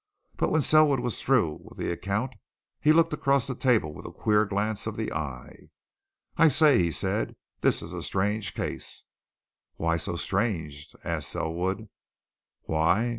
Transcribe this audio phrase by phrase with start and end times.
[0.35, 2.33] But when Selwood was through with the account,
[2.79, 5.69] he looked across the table with a queer glance of the eye.
[6.37, 7.35] "I say!" he said.
[7.59, 9.03] "This is a strange case!"
[9.75, 11.87] "Why so strange?" asked Selwood.
[12.63, 13.09] "Why?